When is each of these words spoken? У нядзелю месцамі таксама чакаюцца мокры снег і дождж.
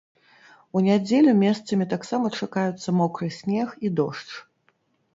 У 0.79 0.81
нядзелю 0.87 1.35
месцамі 1.43 1.85
таксама 1.93 2.33
чакаюцца 2.39 2.89
мокры 3.03 3.33
снег 3.39 3.81
і 3.87 3.97
дождж. 4.01 4.31